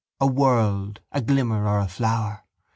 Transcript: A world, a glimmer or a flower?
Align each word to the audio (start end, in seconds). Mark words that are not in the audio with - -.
A 0.19 0.25
world, 0.25 0.99
a 1.11 1.21
glimmer 1.21 1.67
or 1.67 1.77
a 1.77 1.87
flower? 1.87 2.41